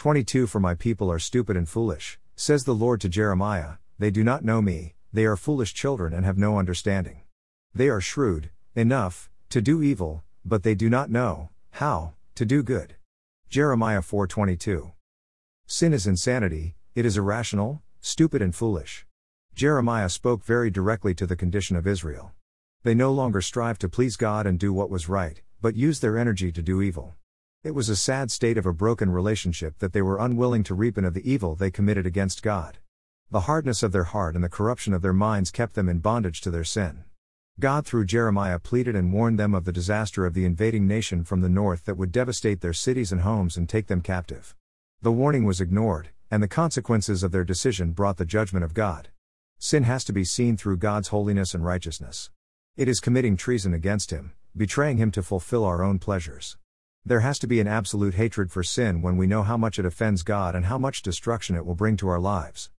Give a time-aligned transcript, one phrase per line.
[0.00, 4.24] 22 For my people are stupid and foolish, says the Lord to Jeremiah, they do
[4.24, 7.20] not know me, they are foolish children and have no understanding.
[7.74, 12.62] They are shrewd, enough, to do evil, but they do not know, how, to do
[12.62, 12.96] good.
[13.50, 14.92] Jeremiah 4:22.
[15.66, 19.04] Sin is insanity, it is irrational, stupid and foolish.
[19.54, 22.32] Jeremiah spoke very directly to the condition of Israel.
[22.84, 26.16] They no longer strive to please God and do what was right, but use their
[26.16, 27.16] energy to do evil.
[27.62, 31.06] It was a sad state of a broken relationship that they were unwilling to repent
[31.06, 32.78] of the evil they committed against God.
[33.30, 36.40] The hardness of their heart and the corruption of their minds kept them in bondage
[36.40, 37.04] to their sin.
[37.58, 41.42] God, through Jeremiah, pleaded and warned them of the disaster of the invading nation from
[41.42, 44.56] the north that would devastate their cities and homes and take them captive.
[45.02, 49.10] The warning was ignored, and the consequences of their decision brought the judgment of God.
[49.58, 52.30] Sin has to be seen through God's holiness and righteousness.
[52.78, 56.56] It is committing treason against Him, betraying Him to fulfill our own pleasures.
[57.06, 59.86] There has to be an absolute hatred for sin when we know how much it
[59.86, 62.68] offends God and how much destruction it will bring to our lives.